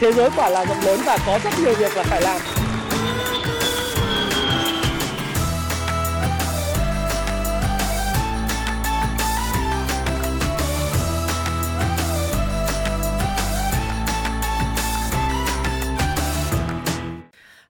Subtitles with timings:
[0.00, 2.40] thế giới quả là rộng lớn và có rất nhiều việc là phải làm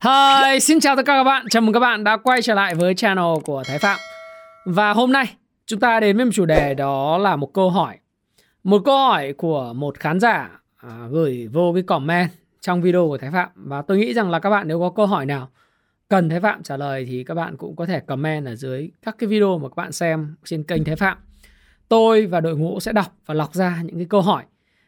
[0.04, 1.46] Hi, xin chào tất cả các bạn.
[1.50, 3.98] Chào mừng các bạn đã quay trở lại với channel của Thái Phạm.
[4.64, 5.26] Và hôm nay
[5.66, 7.96] chúng ta đến với một chủ đề đó là một câu hỏi.
[8.64, 10.50] Một câu hỏi của một khán giả
[10.88, 12.30] à, gửi vô cái comment
[12.60, 13.48] trong video của Thái Phạm.
[13.54, 15.48] Và tôi nghĩ rằng là các bạn nếu có câu hỏi nào
[16.08, 19.16] cần Thái Phạm trả lời thì các bạn cũng có thể comment ở dưới các
[19.18, 21.18] cái video mà các bạn xem trên kênh Thái Phạm.
[21.88, 24.44] Tôi và đội ngũ sẽ đọc và lọc ra những cái câu hỏi.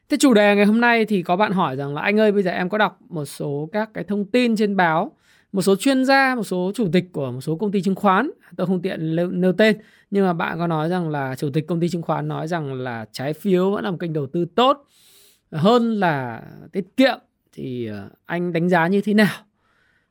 [0.09, 2.43] Thế chủ đề ngày hôm nay thì có bạn hỏi rằng là anh ơi bây
[2.43, 5.13] giờ em có đọc một số các cái thông tin trên báo,
[5.53, 8.31] một số chuyên gia, một số chủ tịch của một số công ty chứng khoán,
[8.57, 9.77] tôi không tiện nêu, nêu tên,
[10.11, 12.75] nhưng mà bạn có nói rằng là chủ tịch công ty chứng khoán nói rằng
[12.75, 14.85] là trái phiếu vẫn là một kênh đầu tư tốt
[15.57, 17.19] hơn là tiết kiệm
[17.53, 19.35] thì ờ, anh đánh giá như thế nào?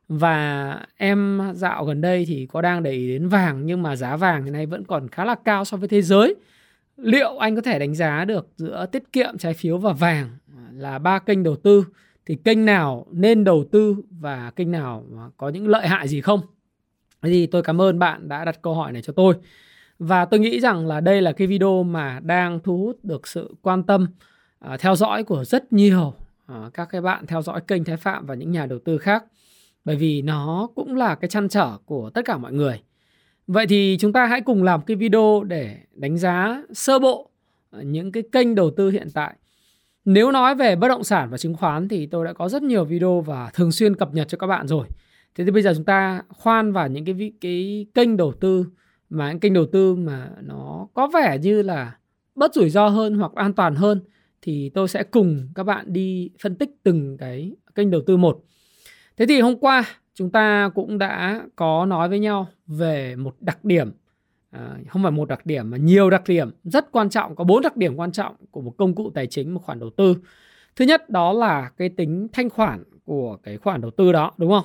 [0.08, 4.16] Và em dạo gần đây thì có đang để ý đến vàng, nhưng mà giá
[4.16, 6.34] vàng hiện nay vẫn còn khá là cao so với thế giới.
[6.96, 10.28] Liệu anh có thể đánh giá được giữa tiết kiệm, trái phiếu và vàng
[10.72, 11.84] là ba kênh đầu tư?
[12.26, 16.40] Thì kênh nào nên đầu tư và kênh nào có những lợi hại gì không?
[17.22, 19.34] Thì tôi cảm ơn bạn đã đặt câu hỏi này cho tôi.
[19.98, 23.54] Và tôi nghĩ rằng là đây là cái video mà đang thu hút được sự
[23.62, 24.06] quan tâm
[24.58, 26.14] À, theo dõi của rất nhiều
[26.46, 29.24] à, các cái bạn theo dõi kênh Thái Phạm và những nhà đầu tư khác
[29.84, 32.82] bởi vì nó cũng là cái chăn trở của tất cả mọi người
[33.46, 37.30] Vậy thì chúng ta hãy cùng làm cái video để đánh giá sơ bộ
[37.70, 39.34] à, những cái kênh đầu tư hiện tại.
[40.04, 42.84] Nếu nói về bất động sản và chứng khoán thì tôi đã có rất nhiều
[42.84, 44.86] video và thường xuyên cập nhật cho các bạn rồi.
[45.34, 48.66] Thế thì bây giờ chúng ta khoan vào những cái cái kênh đầu tư
[49.10, 51.96] mà, những kênh đầu tư mà nó có vẻ như là
[52.34, 54.00] bất rủi ro hơn hoặc an toàn hơn
[54.46, 58.44] thì tôi sẽ cùng các bạn đi phân tích từng cái kênh đầu tư một.
[59.16, 63.64] Thế thì hôm qua chúng ta cũng đã có nói với nhau về một đặc
[63.64, 63.92] điểm.
[64.50, 66.50] À, không phải một đặc điểm mà nhiều đặc điểm.
[66.64, 69.54] Rất quan trọng có bốn đặc điểm quan trọng của một công cụ tài chính
[69.54, 70.16] một khoản đầu tư.
[70.76, 74.50] Thứ nhất đó là cái tính thanh khoản của cái khoản đầu tư đó đúng
[74.50, 74.64] không?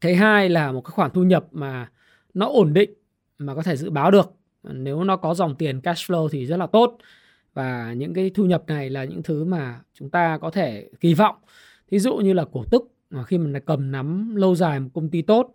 [0.00, 1.90] Thứ hai là một cái khoản thu nhập mà
[2.34, 2.90] nó ổn định
[3.38, 4.32] mà có thể dự báo được.
[4.62, 6.98] Nếu nó có dòng tiền cash flow thì rất là tốt
[7.54, 11.14] và những cái thu nhập này là những thứ mà chúng ta có thể kỳ
[11.14, 11.36] vọng
[11.90, 12.82] thí dụ như là cổ tức
[13.26, 15.52] khi mà cầm nắm lâu dài một công ty tốt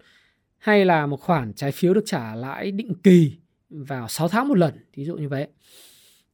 [0.57, 3.38] hay là một khoản trái phiếu được trả lãi định kỳ
[3.69, 5.47] vào 6 tháng một lần, thí dụ như vậy.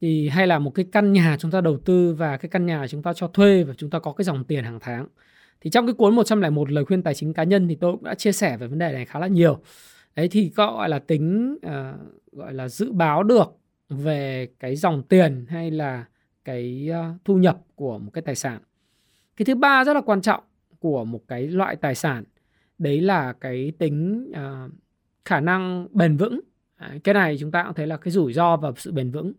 [0.00, 2.86] Thì hay là một cái căn nhà chúng ta đầu tư và cái căn nhà
[2.88, 5.06] chúng ta cho thuê và chúng ta có cái dòng tiền hàng tháng.
[5.60, 8.14] Thì trong cái cuốn 101 lời khuyên tài chính cá nhân thì tôi cũng đã
[8.14, 9.58] chia sẻ về vấn đề này khá là nhiều.
[10.16, 13.46] Đấy thì có gọi là tính uh, gọi là dự báo được
[13.96, 16.04] về cái dòng tiền hay là
[16.44, 18.60] cái ờ, thu nhập của một cái tài sản.
[19.36, 20.44] Cái thứ ba rất là quan trọng
[20.78, 22.24] của một cái loại tài sản
[22.78, 24.72] đấy là cái tính uh,
[25.24, 26.40] khả năng bền vững.
[27.04, 29.32] Cái này chúng ta cũng thấy là cái rủi ro và sự bền vững.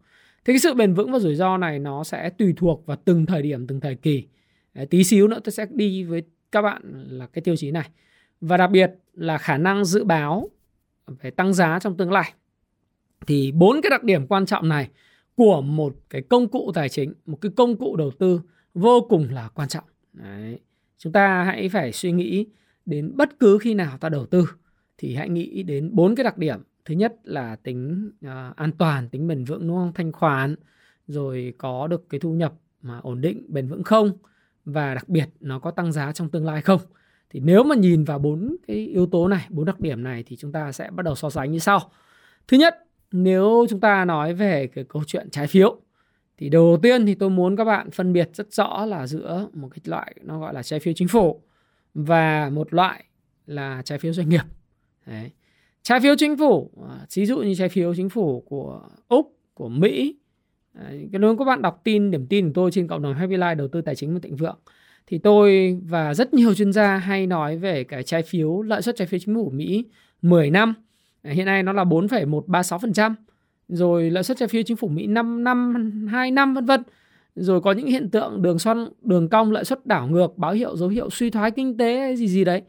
[0.46, 3.25] Thế cái sự bền vững và rủi ro này nó sẽ tùy thuộc vào từng
[3.25, 4.28] thời điểm từng thời kỳ.
[4.74, 7.90] Đấy, tí xíu nữa tôi sẽ đi với các bạn là cái tiêu chí này.
[8.41, 10.50] Và đặc biệt là khả năng dự báo
[11.22, 12.34] về tăng giá trong tương lai
[13.28, 14.89] thì bốn cái đặc điểm quan trọng này
[15.35, 18.41] của một cái công cụ tài chính một cái công cụ đầu tư
[18.73, 19.84] vô cùng là quan trọng.
[20.13, 20.59] Đấy.
[20.97, 22.45] Chúng ta hãy phải suy nghĩ
[22.85, 24.50] đến bất cứ khi nào ta đầu tư
[24.97, 26.59] thì hãy nghĩ đến bốn cái đặc điểm.
[26.85, 29.94] Thứ nhất là tính uh, an toàn tính bền vững đúng không?
[29.94, 30.55] Thanh khoản
[31.07, 34.11] rồi có được cái thu nhập mà ổn định bền vững không?
[34.66, 36.81] Và đặc biệt nó có tăng giá trong tương lai không?
[37.29, 40.35] Thì nếu mà nhìn vào bốn cái yếu tố này bốn đặc điểm này thì
[40.35, 41.91] chúng ta sẽ bắt đầu so sánh như sau.
[42.47, 45.78] Thứ nhất nếu chúng ta nói về cái câu chuyện trái phiếu,
[46.38, 49.69] thì đầu tiên thì tôi muốn các bạn phân biệt rất rõ là giữa một
[49.72, 51.41] cái loại nó gọi là trái phiếu chính phủ
[51.94, 53.03] và một loại
[53.46, 54.44] là trái phiếu doanh nghiệp
[55.06, 55.31] Đấy.
[55.84, 59.69] trái phiếu chính phủ à, ví dụ như trái phiếu chính phủ của úc, của
[59.69, 60.16] mỹ,
[60.73, 61.09] Đấy.
[61.12, 63.67] nếu các bạn đọc tin, điểm tin của tôi trên cộng đồng Happy Life, đầu
[63.67, 64.59] tư tài chính và thịnh vượng,
[65.08, 68.96] thì tôi và rất nhiều chuyên gia hay nói về cái trái phiếu, lợi suất
[68.96, 69.85] trái phiếu chính phủ Mỹ
[70.22, 70.73] 10 năm
[71.23, 73.14] hiện nay nó là 4,136%
[73.67, 75.73] rồi lãi suất trái phiếu chính phủ Mỹ 5 năm,
[76.11, 76.84] 2 năm vân vân.
[77.35, 80.78] Rồi có những hiện tượng đường xoăn, đường cong lãi suất đảo ngược, báo hiệu
[80.78, 82.61] dấu hiệu suy thoái kinh tế hay gì gì đấy.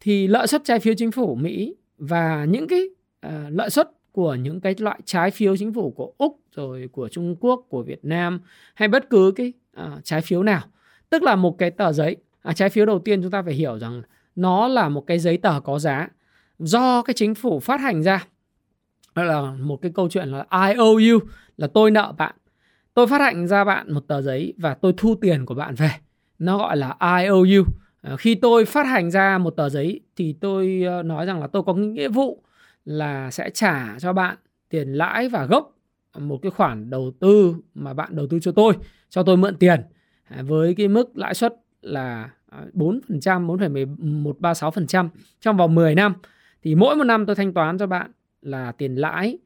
[0.00, 2.82] Thì lợi suất trái phiếu chính phủ Mỹ và những cái
[3.26, 7.08] uh, lợi suất của những cái loại trái phiếu chính phủ của Úc rồi của
[7.08, 8.40] Trung Quốc, của Việt Nam
[8.74, 10.62] hay bất cứ cái uh, trái phiếu nào.
[11.10, 12.16] Tức là một cái tờ giấy.
[12.42, 14.02] À, trái phiếu đầu tiên chúng ta phải hiểu rằng
[14.36, 16.08] nó là một cái giấy tờ có giá
[16.60, 18.26] do cái chính phủ phát hành ra
[19.14, 21.20] đó là một cái câu chuyện là I owe you
[21.56, 22.34] là tôi nợ bạn.
[22.94, 25.90] Tôi phát hành ra bạn một tờ giấy và tôi thu tiền của bạn về.
[26.38, 27.64] Nó gọi là IOU
[28.02, 31.46] à, khi tôi phát hành ra một tờ giấy thì tôi ờ, nói rằng là
[31.46, 32.42] tôi có nghĩa vụ
[32.84, 34.36] là sẽ trả cho bạn
[34.68, 35.76] tiền lãi và gốc
[36.12, 38.74] à, một cái khoản đầu tư mà bạn đầu tư cho tôi
[39.08, 39.80] cho tôi mượn tiền
[40.24, 42.30] à, với cái mức lãi suất là
[42.74, 43.00] 4%,
[43.46, 45.08] 4,136%
[45.40, 46.14] trong vòng 10 năm
[46.62, 48.10] thì mỗi một năm tôi thanh toán cho bạn
[48.42, 49.38] là tiền lãi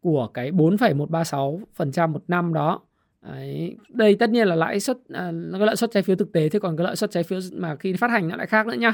[0.00, 2.80] của cái 4,136% một năm đó.
[3.22, 3.76] Đấy.
[3.88, 6.58] Đây tất nhiên là lãi suất à, cái lợi suất trái phiếu thực tế thế
[6.58, 8.92] còn cái lợi suất trái phiếu mà khi phát hành nó lại khác nữa nhá.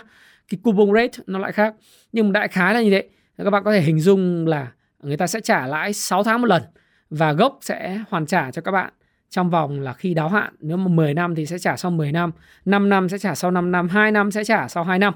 [0.49, 1.75] Cái coupon rate nó lại khác.
[2.12, 3.09] Nhưng đại khái là như thế.
[3.38, 4.73] Các bạn có thể hình dung là
[5.03, 6.62] người ta sẽ trả lãi 6 tháng một lần
[7.11, 8.93] và gốc sẽ hoàn trả cho các bạn
[9.31, 12.12] trong vòng là khi đáo hạn nếu mà 10 năm thì sẽ trả sau 10
[12.12, 12.32] năm
[12.65, 15.15] 5 năm sẽ trả sau 5 năm 2 năm sẽ trả sau 2 năm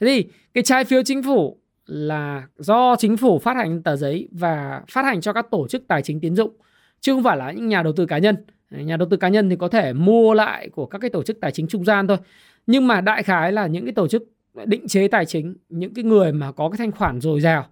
[0.00, 4.28] thế thì cái trái phiếu chính phủ là do chính phủ phát hành tờ giấy
[4.32, 6.50] và phát hành cho các tổ chức tài chính tiến dụng
[7.00, 8.36] chứ không phải là những nhà đầu tư cá nhân
[8.70, 11.40] nhà đầu tư cá nhân thì có thể mua lại của các cái tổ chức
[11.40, 12.16] tài chính trung gian thôi
[12.66, 14.22] nhưng mà đại khái là những cái tổ chức
[14.64, 17.66] định chế tài chính những cái người mà có cái thanh khoản dồi dào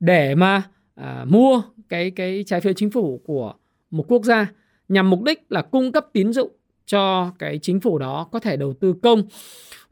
[0.00, 0.62] để mà
[0.94, 3.54] à, mua cái cái trái phiếu chính phủ của
[3.90, 4.46] một quốc gia
[4.88, 6.50] nhằm mục đích là cung cấp tín dụng
[6.86, 9.22] cho cái chính phủ đó có thể đầu tư công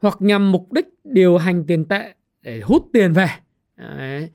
[0.01, 3.27] hoặc nhằm mục đích điều hành tiền tệ để hút tiền về.
[3.81, 4.29] Đấy.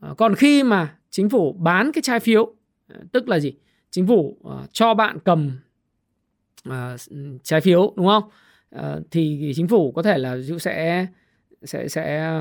[0.00, 2.54] Ờ, còn khi mà chính phủ bán cái trái phiếu
[2.88, 3.54] ờ, tức là gì?
[3.90, 5.58] Chính phủ ờ, cho bạn cầm
[7.42, 8.24] trái ừ, phiếu, đúng không?
[9.10, 11.06] Thì chính phủ có thể là sẽ
[11.62, 12.32] sẽ sẽ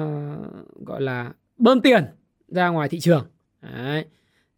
[0.86, 2.06] gọi là bơm tiền
[2.48, 3.26] ra ngoài thị trường.
[3.62, 4.06] Đấy.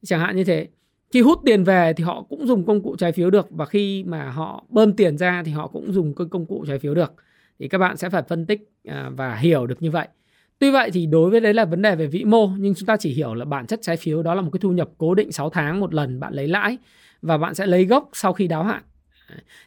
[0.04, 0.68] Chẳng hạn như thế
[1.12, 4.04] khi hút tiền về thì họ cũng dùng công cụ trái phiếu được và khi
[4.04, 7.14] mà họ bơm tiền ra thì họ cũng dùng công cụ trái phiếu được
[7.60, 8.72] thì các bạn sẽ phải phân tích
[9.16, 10.08] và hiểu được như vậy
[10.64, 12.98] tuy vậy thì đối với đấy là vấn đề về vĩ mô, nhưng chúng ta
[12.98, 15.32] chỉ hiểu là bản chất trái phiếu đó là một cái thu nhập cố định
[15.32, 16.78] 6 tháng một lần, bạn lấy lãi
[17.22, 18.84] và bạn sẽ lấy gốc sau khi đáo hạn.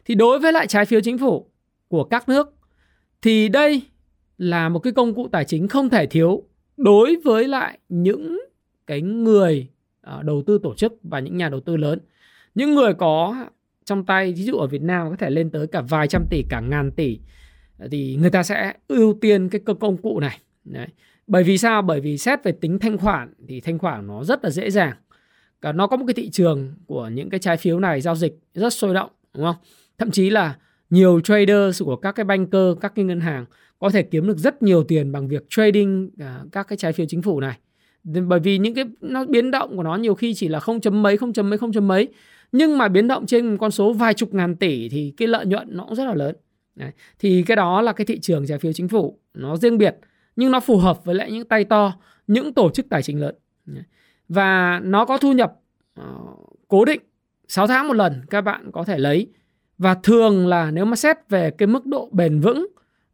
[0.04, 1.46] Thì đối với lại trái phiếu chính phủ
[1.88, 2.54] của các nước,
[3.22, 3.82] thì đây
[4.38, 6.42] là một cái công cụ tài chính không thể thiếu
[6.76, 8.40] đối với lại những
[8.86, 9.68] cái người
[10.00, 11.98] ờ, đầu tư tổ chức và những nhà đầu tư lớn.
[12.54, 13.46] Những người có
[13.84, 16.42] trong tay, ví dụ ở Việt Nam có thể lên tới cả vài trăm tỷ,
[16.48, 17.18] cả ngàn tỷ,
[17.90, 20.38] thì người ta sẽ ưu tiên cái công cụ này.
[20.66, 20.86] Đấy.
[21.26, 21.82] bởi vì sao?
[21.82, 24.96] Bởi vì xét về tính thanh khoản thì thanh khoản nó rất là dễ dàng.
[25.60, 28.38] Cả nó có một cái thị trường của những cái trái phiếu này giao dịch
[28.54, 29.56] rất sôi động, đúng không?
[29.98, 30.56] Thậm chí là
[30.90, 33.44] nhiều trader của các cái banker, các cái ngân hàng
[33.78, 37.06] có thể kiếm được rất nhiều tiền bằng việc trading à, các cái trái phiếu
[37.06, 37.58] chính phủ này.
[38.04, 41.02] Bởi vì những cái, nó biến động của nó nhiều khi chỉ là không chấm
[41.02, 42.08] mấy, không chấm mấy, không chấm mấy.
[42.52, 45.68] Nhưng mà biến động trên con số vài chục ngàn tỷ thì cái lợi nhuận
[45.70, 46.36] nó cũng rất là lớn.
[46.76, 46.90] Đấy.
[47.18, 49.18] thì cái đó là cái thị trường trái phiếu chính phủ.
[49.34, 49.96] Nó riêng biệt
[50.36, 51.92] nhưng nó phù hợp với lại những tay to
[52.26, 53.34] những tổ chức tài chính lớn
[54.28, 55.52] và nó có thu nhập
[56.00, 56.06] uh,
[56.68, 57.00] cố định
[57.48, 59.28] 6 tháng một lần các bạn có thể lấy
[59.78, 62.66] và thường là nếu mà xét về cái mức độ bền vững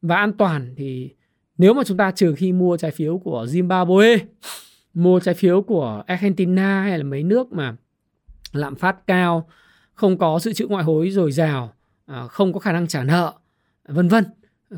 [0.02, 1.14] và an toàn thì
[1.58, 4.19] nếu mà chúng ta trừ khi mua trái phiếu của Zimbabwe
[4.94, 7.76] mua trái phiếu của Argentina hay là mấy nước mà
[8.52, 9.48] lạm phát cao,
[9.94, 11.74] không có dự trữ ngoại hối dồi dào,
[12.06, 13.32] ờ, không có khả năng trả nợ,
[13.88, 14.24] vân vân.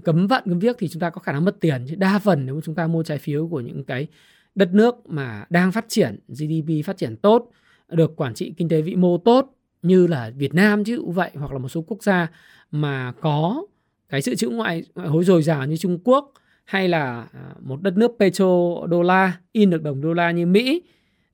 [0.04, 1.86] Cấm vận cấm viết thì chúng ta có khả năng mất tiền.
[1.88, 4.06] Chứ đa phần nếu chúng ta mua trái phiếu của những cái
[4.54, 7.50] đất nước mà đang phát triển, GDP phát triển tốt,
[7.88, 11.52] được quản trị kinh tế vĩ mô tốt như là Việt Nam chứ vậy hoặc
[11.52, 12.30] là một số quốc gia
[12.70, 13.66] mà có
[14.08, 16.32] cái sự trữ ngoại, ngoại hối dồi dào như Trung Quốc
[16.64, 20.46] hay là à, một đất nước petro đô la in được đồng đô la như
[20.46, 20.82] Mỹ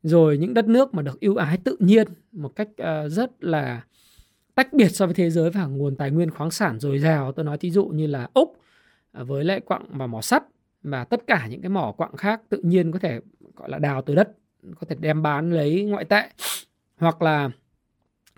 [0.03, 3.83] rồi những đất nước mà được ưu ái tự nhiên một cách à, rất là
[4.61, 7.45] tách biệt so với thế giới và nguồn tài nguyên khoáng sản dồi dào tôi
[7.45, 8.57] nói thí dụ như là úc
[9.13, 10.43] à, với lại quặng và mỏ sắt.
[10.83, 13.21] Và tất cả những cái mỏ quặng khác tự nhiên có thể
[13.57, 14.29] gọi là đào từ đất
[14.81, 16.23] có thể đem bán lấy ngoại tệ.
[16.97, 17.51] Hoặc là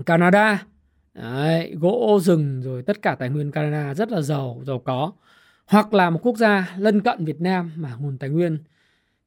[0.06, 0.66] Canada
[1.14, 5.12] Đấy, gỗ rừng rồi tất cả tài nguyên Canada rất là giàu giàu có.
[5.66, 8.58] Hoặc là một quốc gia lân cận Việt Nam mà nguồn tài nguyên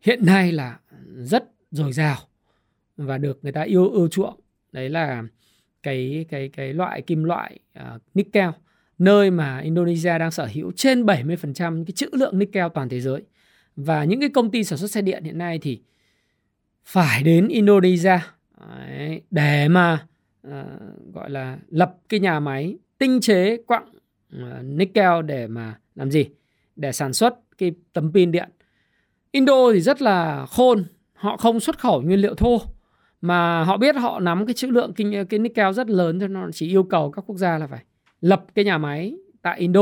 [0.02, 0.80] hiện nay là
[1.16, 2.18] rất dồi dào
[2.98, 4.40] và được người ta yêu ưa chuộng.
[4.72, 5.24] Đấy là
[5.86, 8.50] cái cái cái loại kim loại uh, nickel
[8.98, 13.22] nơi mà Indonesia đang sở hữu trên 70% cái trữ lượng nickel toàn thế giới.
[13.76, 15.82] Và những cái công ty sản xuất xe điện hiện nay thì
[16.86, 18.20] phải đến Indonesia
[18.88, 20.06] đấy, để mà
[20.48, 20.54] uh,
[21.14, 23.90] gọi là lập cái nhà máy tinh chế quặng
[24.36, 26.26] uh, nickel để mà làm gì?
[26.76, 28.50] Để sản xuất cái tấm pin điện.
[29.32, 32.62] Indo thì rất là khôn họ không xuất khẩu nguyên liệu thô
[33.22, 36.50] mà họ biết họ nắm cái trữ lượng kinh cái nickel rất lớn cho nó
[36.54, 37.84] chỉ yêu cầu các quốc gia là phải
[38.22, 39.82] lập cái nhà máy tại Indo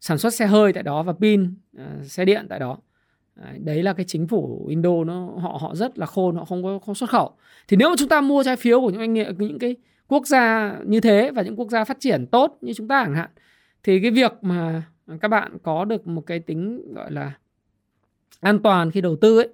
[0.00, 2.78] sản xuất xe hơi tại đó và pin uh, xe điện tại đó.
[3.58, 6.78] Đấy là cái chính phủ Indo nó họ họ rất là khôn họ không có
[6.78, 7.36] không xuất khẩu.
[7.68, 9.76] Thì nếu mà chúng ta mua trái phiếu của những anh nghiệp những cái
[10.08, 13.14] quốc gia như thế và những quốc gia phát triển tốt như chúng ta chẳng
[13.14, 13.30] hạn
[13.82, 14.82] thì cái việc mà
[15.20, 17.32] các bạn có được một cái tính gọi là
[18.40, 19.48] an toàn khi đầu tư ấy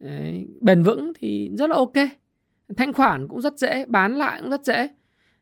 [0.00, 1.94] đấy, bền vững thì rất là ok
[2.76, 4.88] thanh khoản cũng rất dễ, bán lại cũng rất dễ.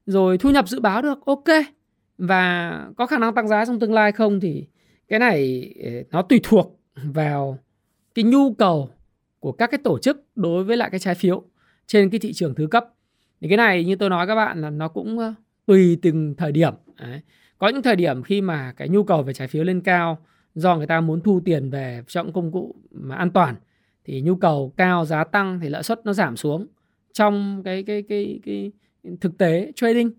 [0.06, 1.44] Rồi thu nhập dự báo được, ok.
[2.18, 4.66] Và có khả năng tăng giá trong tương lai không thì
[5.08, 7.58] cái này ờ, nó tùy thuộc vào
[8.14, 8.90] cái nhu cầu
[9.40, 11.42] của các cái tổ chức đối với lại cái trái phiếu
[11.86, 12.84] trên cái thị trường thứ cấp.
[13.40, 15.34] Thì cái này như tôi nói các bạn là nó cũng ờ,
[15.66, 17.20] tùy từng thời điểm, Đấy.
[17.58, 20.18] có những thời điểm khi mà cái nhu cầu về trái phiếu lên cao
[20.54, 23.54] do người ta muốn thu tiền về trong công cụ mà an toàn
[24.04, 26.66] thì nhu cầu cao, giá tăng thì lãi suất nó giảm xuống
[27.16, 28.72] trong cái cái cái cái
[29.20, 30.10] thực tế trading.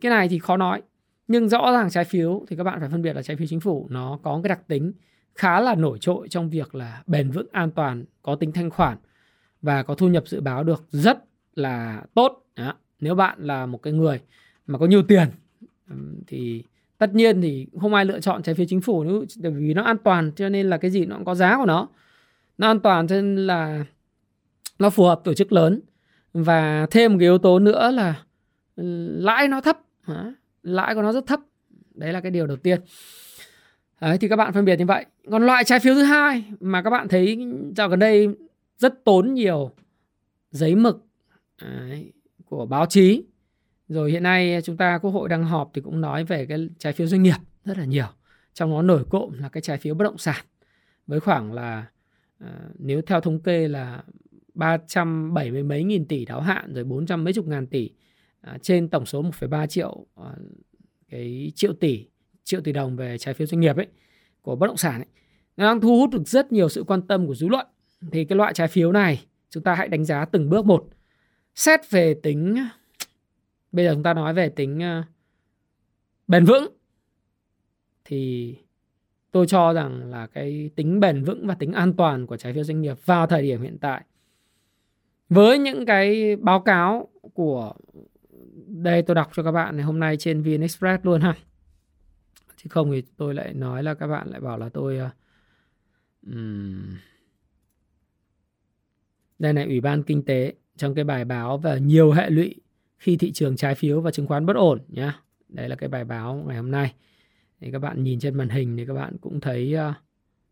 [0.00, 0.82] Cái này thì khó nói,
[1.28, 3.60] nhưng rõ ràng trái phiếu thì các bạn phải phân biệt là trái phiếu chính
[3.60, 4.92] phủ, nó có cái đặc tính
[5.34, 8.98] khá là nổi trội trong việc là bền vững, an toàn, có tính thanh khoản
[9.62, 11.24] và có thu nhập dự báo được rất
[11.54, 12.46] là tốt.
[12.56, 12.74] Đó.
[13.00, 14.20] nếu bạn là một cái người
[14.66, 15.28] mà có nhiều tiền
[16.26, 16.62] thì
[16.98, 19.82] tất nhiên thì không ai lựa chọn trái phiếu chính phủ nữa bởi vì nó
[19.82, 21.88] an toàn cho nên là cái gì nó cũng có giá của nó.
[22.58, 23.84] Nó an toàn cho nên là
[24.78, 25.80] nó phù hợp tổ chức lớn
[26.34, 28.22] và thêm một cái yếu tố nữa là
[28.76, 28.84] ừ,
[29.20, 29.78] lãi nó thấp.
[30.62, 31.40] Lãi của nó rất thấp.
[31.94, 32.80] Đấy là cái điều đầu tiên.
[34.00, 35.04] Đấy, thì các bạn phân biệt như vậy.
[35.30, 37.38] Còn loại trái phiếu thứ hai mà các bạn thấy
[37.76, 38.28] dạo gần đây
[38.78, 39.70] rất tốn nhiều
[40.50, 41.06] giấy mực
[41.62, 42.12] đấy,
[42.44, 43.24] của báo chí.
[43.88, 46.92] Rồi hiện nay chúng ta quốc hội đang họp thì cũng nói về cái trái
[46.92, 48.06] phiếu doanh nghiệp rất là nhiều.
[48.54, 50.44] Trong đó nổi cộm là cái trái phiếu bất động sản.
[51.06, 51.86] Với khoảng là
[52.40, 54.02] ờ, nếu theo thống kê là
[54.54, 57.90] 370 mấy nghìn tỷ đáo hạn rồi 400 mấy chục ngàn tỷ.
[58.40, 60.30] À, trên tổng số 1,3 triệu à,
[61.08, 62.06] cái triệu tỷ
[62.44, 63.86] triệu tỷ đồng về trái phiếu doanh nghiệp ấy
[64.42, 65.08] của bất động sản ấy.
[65.56, 67.66] Nó đang thu hút được rất nhiều sự quan tâm của dư luận.
[68.12, 70.88] Thì cái loại trái phiếu này chúng ta hãy đánh giá từng bước một.
[71.54, 72.56] Xét về tính
[73.74, 75.04] bây giờ chúng ta nói về tính uh,
[76.28, 76.76] bền vững
[78.04, 78.54] thì
[79.30, 82.64] tôi cho rằng là cái tính bền vững và tính an toàn của trái phiếu
[82.64, 84.04] doanh nghiệp vào thời điểm hiện tại
[85.28, 87.74] với những cái báo cáo của
[88.66, 91.34] đây tôi đọc cho các bạn này hôm nay trên VN Express luôn ha
[92.56, 95.00] chứ không thì tôi lại nói là các bạn lại bảo là tôi
[96.26, 96.96] um,
[99.38, 102.54] đây này ủy ban kinh tế trong cái bài báo về nhiều hệ lụy
[102.98, 105.20] khi thị trường trái phiếu và chứng khoán bất ổn nhá.
[105.48, 106.94] Đây là cái bài báo ngày hôm nay.
[107.60, 109.94] Thì các bạn nhìn trên màn hình thì các bạn cũng thấy uh,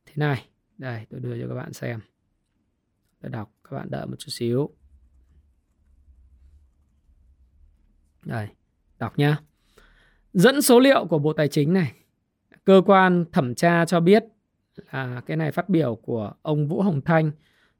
[0.06, 0.46] thế này.
[0.78, 2.00] Đây, tôi đưa cho các bạn xem.
[3.22, 4.70] Tôi đọc, các bạn đợi một chút xíu.
[8.24, 8.48] Đây,
[8.98, 9.36] đọc nhá.
[10.32, 11.92] Dẫn số liệu của Bộ Tài chính này.
[12.64, 14.24] Cơ quan thẩm tra cho biết
[14.92, 17.30] là cái này phát biểu của ông Vũ Hồng Thanh,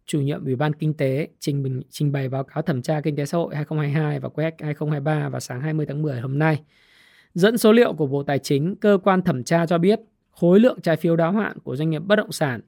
[0.06, 3.16] chủ nhiệm Ủy ban Kinh tế trình, bình, trình bày báo cáo thẩm tra kinh
[3.16, 6.62] tế xã hội 2022 và quy 2023 vào sáng 20 tháng 10 hôm nay.
[7.34, 10.80] Dẫn số liệu của Bộ Tài chính, cơ quan thẩm tra cho biết khối lượng
[10.80, 12.60] trái phiếu đáo hạn của doanh nghiệp bất động sản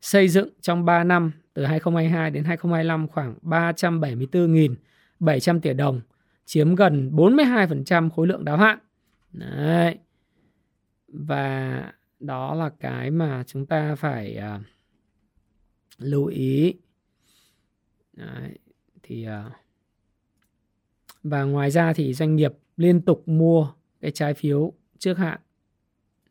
[0.00, 6.00] xây dựng trong 3 năm từ 2022 đến 2025 khoảng 374.700 tỷ đồng,
[6.44, 8.78] chiếm gần 42% khối lượng đáo hạn.
[9.32, 9.98] Đấy.
[11.08, 14.60] Và đó là cái mà chúng ta phải uh,
[15.98, 16.74] lưu ý
[18.12, 18.58] Đấy,
[19.02, 19.52] thì uh,
[21.22, 25.40] và ngoài ra thì doanh nghiệp liên tục mua cái trái phiếu trước hạn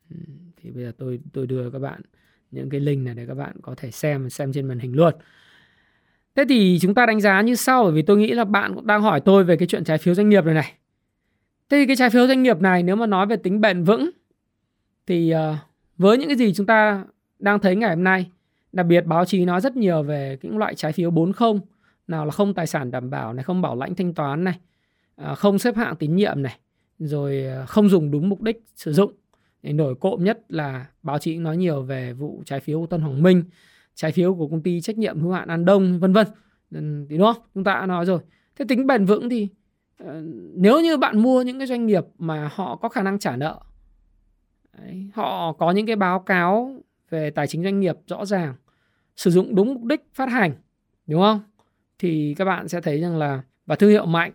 [0.10, 0.16] ừ,
[0.58, 2.02] thì bây giờ tôi tôi đưa các bạn
[2.52, 5.14] những cái link này để các bạn có thể xem xem trên màn hình luôn
[6.36, 8.88] thế thì chúng ta đánh giá như sau bởi vì tôi nghĩ là bạn cũng
[8.88, 10.74] đang hỏi tôi về cái chuyện trái phiếu doanh nghiệp này này
[11.70, 14.10] thế thì cái trái phiếu doanh nghiệp này nếu mà nói về tính bền vững
[15.08, 15.56] thì uh,
[15.98, 17.04] với những cái gì chúng ta
[17.40, 18.30] đang thấy ngày hôm nay
[18.72, 21.60] Đặc biệt báo chí nói rất nhiều về những loại trái phiếu 40
[22.08, 24.60] nào là không tài sản đảm bảo này, không bảo lãnh thanh toán này,
[25.16, 26.58] ờ, không xếp hạng tín nhiệm này,
[27.00, 29.12] rồi ờ, không dùng đúng mục đích sử dụng.
[29.64, 33.02] Để nổi cộm nhất là báo chí nói nhiều về vụ trái phiếu của Tân
[33.02, 33.44] Hoàng Minh,
[33.96, 36.28] trái phiếu của công ty trách nhiệm hữu hạn An Đông vân vân.
[36.72, 37.44] Ừ, thì đúng không?
[37.54, 38.20] Chúng ta đã nói rồi.
[38.56, 39.48] Thế tính bền vững thì
[39.98, 40.24] ờ,
[40.56, 43.60] nếu như bạn mua những cái doanh nghiệp mà họ có khả năng trả nợ
[44.78, 48.56] Đấy, họ có những cái báo cáo về tài chính doanh nghiệp rõ ràng
[49.16, 50.54] sử dụng đúng mục đích phát hành
[51.08, 51.42] đúng không
[52.00, 54.32] thì các bạn sẽ thấy rằng là và thương hiệu mạnh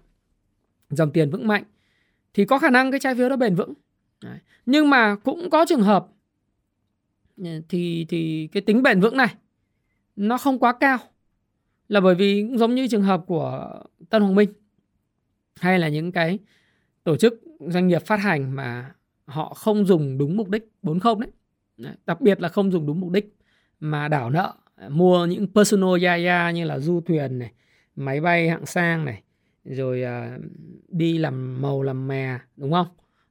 [0.91, 1.65] dòng tiền vững mạnh
[2.35, 3.75] thì có khả năng cái trái phiếu đó bền vững
[4.25, 4.39] Đấy.
[4.67, 6.07] nhưng mà cũng có trường hợp
[7.37, 9.35] ừ, thì thì cái tính bền vững này
[10.17, 10.99] nó không quá cao.
[11.89, 14.53] Là bởi vì cũng giống như trường hợp của Tân Hoàng Minh
[15.57, 16.39] hay là những cái
[17.05, 21.31] tổ chức doanh nghiệp phát hành mà họ không dùng đúng mục đích 40 đấy.
[21.77, 23.37] Đấy, đặc biệt là không dùng đúng mục đích
[23.81, 24.55] mà đảo nợ
[24.89, 27.53] mua những personal yaya như là du thuyền này
[27.97, 29.23] máy bay hạng sang này
[29.65, 30.43] rồi uh,
[30.89, 32.87] đi làm màu làm mè đúng không?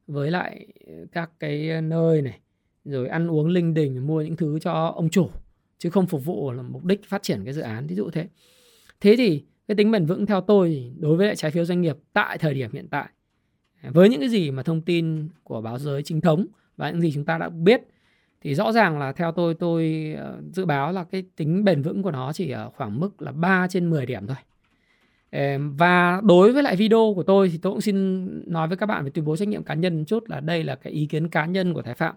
[0.07, 0.67] Với lại
[1.11, 2.39] các cái ờ, nơi này,
[2.85, 5.29] rồi ăn uống linh đình, mua những thứ cho ông chủ,
[5.77, 8.27] chứ không phục vụ là mục đích phát triển cái dự án ví dụ thế
[9.01, 11.97] thế thì cái tính bền vững theo tôi đối với lại trái phiếu doanh nghiệp
[12.13, 13.09] tại thời điểm hiện tại
[13.81, 16.45] à, với những cái gì mà thông tin của báo giới chính thống
[16.77, 17.81] và những gì chúng ta đã biết,
[18.41, 22.03] thì rõ ràng là theo tôi tôi ờ, dự báo là cái tính bền vững
[22.03, 24.37] của nó chỉ ở khoảng mức là 3 trên 10 điểm thôi.
[25.77, 29.03] Và đối với lại video của tôi thì tôi cũng xin nói với các bạn
[29.03, 31.29] về tuyên bố trách nhiệm cá nhân một chút là đây là cái ý kiến
[31.29, 32.15] cá nhân của Thái Phạm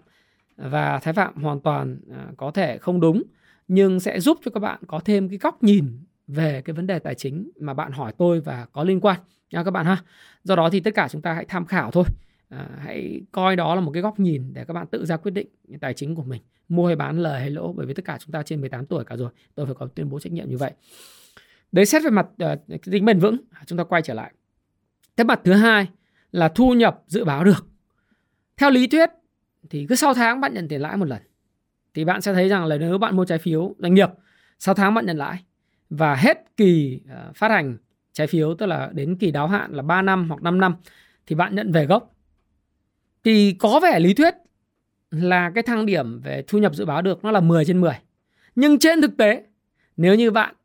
[0.57, 3.23] và Thái Phạm hoàn toàn à, có thể không đúng
[3.67, 6.99] nhưng sẽ giúp cho các bạn có thêm cái góc nhìn về cái vấn đề
[6.99, 9.19] tài chính mà bạn hỏi tôi và có liên quan
[9.51, 10.03] nha các bạn ha.
[10.43, 12.03] Do đó thì tất cả chúng ta hãy tham khảo thôi.
[12.49, 15.31] À, hãy coi đó là một cái góc nhìn để các bạn tự ra quyết
[15.31, 15.47] định
[15.81, 18.31] tài chính của mình mua hay bán lời hay lỗ bởi vì tất cả chúng
[18.31, 20.71] ta trên 18 tuổi cả rồi tôi phải có tuyên bố trách nhiệm như vậy
[21.71, 24.33] đấy xét về mặt uh, tính bền vững chúng ta quay trở lại.
[25.17, 25.87] Cái mặt thứ hai
[26.31, 27.67] là thu nhập dự báo được.
[28.57, 29.09] Theo lý thuyết
[29.69, 31.21] thì cứ sau tháng bạn nhận tiền lãi một lần
[31.93, 34.09] thì bạn sẽ thấy rằng là nếu bạn mua trái phiếu doanh nghiệp
[34.59, 35.43] sau tháng bạn nhận lãi
[35.89, 37.77] và hết kỳ uh, phát hành
[38.13, 40.75] trái phiếu tức là đến kỳ đáo hạn là 3 năm hoặc 5 năm
[41.27, 42.15] thì bạn nhận về gốc.
[43.23, 44.35] Thì có vẻ lý thuyết
[45.11, 47.93] là cái thang điểm về thu nhập dự báo được nó là 10 trên 10.
[48.55, 49.43] Nhưng trên thực tế,
[49.97, 50.55] nếu như bạn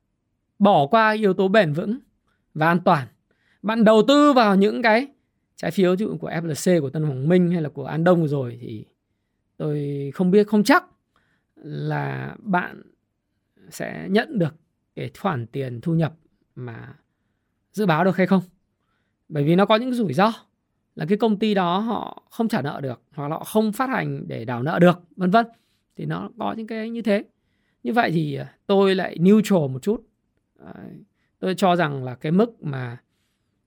[0.62, 1.98] bỏ qua yếu tố bền vững
[2.54, 3.06] và an toàn,
[3.62, 5.08] bạn đầu tư vào những cái
[5.56, 8.58] trái phiếu dụ của FLC, của Tân Hoàng Minh hay là của An Đông rồi
[8.60, 8.84] thì
[9.56, 10.84] tôi không biết không chắc
[11.56, 12.82] là bạn
[13.70, 14.54] sẽ nhận được
[14.96, 16.14] cái khoản tiền thu nhập
[16.54, 16.94] mà
[17.72, 18.42] dự báo được hay không.
[19.28, 20.32] Bởi vì nó có những rủi ro
[20.94, 23.88] là cái công ty đó họ không trả nợ được hoặc là họ không phát
[23.88, 25.46] hành để đảo nợ được vân vân.
[25.96, 27.24] Thì nó có những cái như thế.
[27.82, 30.11] Như vậy thì à, tôi lại neutral một chút
[31.38, 32.98] tôi cho rằng là cái mức mà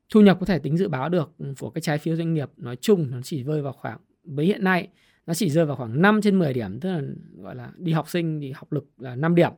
[0.10, 2.76] thu nhập có thể tính dự báo được của cái trái phiếu doanh nghiệp nói
[2.76, 4.88] chung nó chỉ rơi vào khoảng, với hiện nay,
[5.28, 7.02] nó chỉ rơi vào khoảng 5 trên 10 điểm, tức là,
[7.38, 9.52] gọi là, đi học sinh thì học lực là 5 điểm.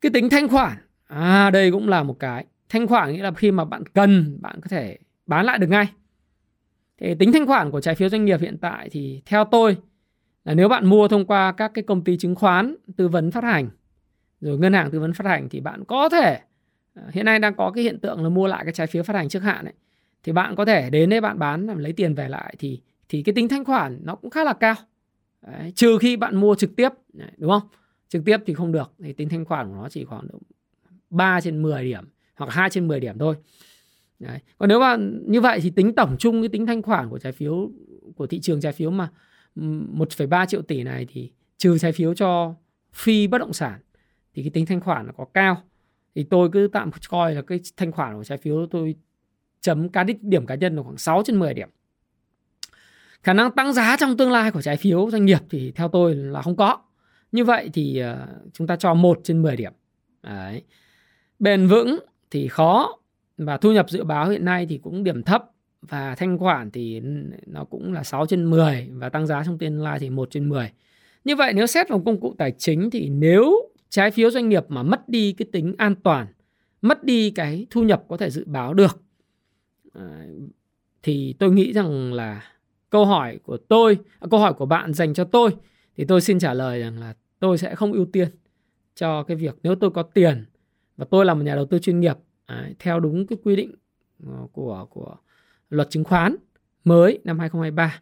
[0.00, 2.46] Cái tính thanh khoản à đây cũng là một cái.
[2.68, 5.86] Thanh khoản nghĩa là khi mà bạn cần, bạn có thể bán lại được ngay.
[6.98, 9.76] Thì tính thanh khoản của trái phiếu doanh nghiệp hiện tại thì theo tôi
[10.44, 13.44] là nếu bạn mua thông qua các cái công ty chứng khoán, tư vấn phát
[13.44, 13.70] hành
[14.40, 16.40] rồi ngân hàng tư vấn phát hành thì bạn có thể
[16.94, 19.16] ờ, hiện nay đang có cái hiện tượng là mua lại cái trái phiếu phát
[19.16, 19.74] hành trước hạn ấy.
[20.22, 23.22] Thì bạn có thể đến đây bạn bán làm lấy tiền về lại thì thì
[23.22, 24.74] cái tính thanh khoản nó cũng khá là cao.
[25.42, 26.88] Đấy, trừ khi bạn mua trực tiếp
[27.36, 27.68] đúng không?
[28.08, 30.26] Trực tiếp thì không được thì tính thanh khoản của nó chỉ khoảng
[31.10, 33.36] 3 trên 10 điểm hoặc 2 trên 10 điểm thôi.
[34.18, 34.38] Đấy.
[34.58, 37.32] Còn nếu mà như vậy thì tính tổng chung cái tính thanh khoản của trái
[37.32, 37.70] phiếu
[38.16, 39.08] của thị trường trái phiếu mà
[39.56, 42.54] 1,3 triệu tỷ này thì trừ trái phiếu cho
[42.92, 43.80] phi bất động sản
[44.34, 45.62] thì cái tính thanh khoản nó có cao
[46.14, 48.94] thì tôi cứ tạm coi là cái thanh khoản của trái phiếu tôi
[49.60, 51.68] chấm cá đích điểm cá nhân là khoảng 6 trên 10 điểm.
[53.22, 56.14] Khả năng tăng giá trong tương lai của trái phiếu doanh nghiệp thì theo tôi
[56.14, 56.78] là không có.
[57.32, 59.72] Như vậy thì ờ, chúng ta cho 1 trên 10 điểm.
[60.22, 60.62] Đấy.
[61.38, 61.98] Bền vững
[62.30, 62.98] thì khó
[63.38, 65.44] và thu nhập dự báo hiện nay thì cũng điểm thấp
[65.82, 67.00] và thanh khoản thì
[67.46, 70.48] nó cũng là 6 trên 10 và tăng giá trong tương lai thì 1 trên
[70.48, 70.72] 10.
[71.24, 74.64] Như vậy nếu xét vào công cụ tài chính thì nếu trái phiếu doanh nghiệp
[74.68, 76.26] mà mất đi cái tính an toàn,
[76.82, 79.02] mất đi cái thu nhập có thể dự báo được.
[81.02, 82.42] Thì tôi nghĩ rằng là
[82.90, 85.50] câu hỏi của tôi, à, câu hỏi của bạn dành cho tôi
[85.96, 88.28] thì tôi xin trả lời rằng là tôi sẽ không ưu tiên
[88.94, 90.44] cho cái việc nếu tôi có tiền
[90.96, 92.16] và tôi là một nhà đầu tư chuyên nghiệp
[92.78, 93.74] theo đúng cái quy định
[94.26, 95.16] ờ, của của
[95.70, 96.36] luật chứng khoán
[96.84, 98.00] mới năm 2023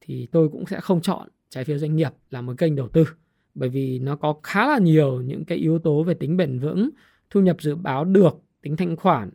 [0.00, 3.06] thì tôi cũng sẽ không chọn trái phiếu doanh nghiệp là một kênh đầu tư
[3.56, 6.90] bởi vì nó có khá là nhiều những cái yếu tố về tính bền vững,
[7.30, 9.30] thu nhập dự báo được, tính thanh khoản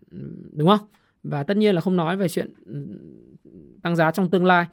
[0.51, 0.87] đúng không?
[1.23, 2.87] Và tất nhiên là không nói về chuyện ừ,
[3.81, 4.65] tăng giá trong tương lai.